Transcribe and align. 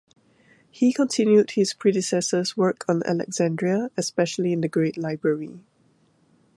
He 0.71 0.93
continued 0.93 1.51
his 1.51 1.75
predecessors' 1.75 2.57
work 2.57 2.85
on 2.89 3.03
Alexandria, 3.05 3.91
especially 3.95 4.51
in 4.51 4.61
the 4.61 4.67
Great 4.67 4.97
Library. 4.97 5.63